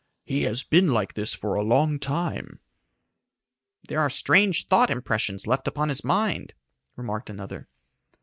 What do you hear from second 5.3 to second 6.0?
left upon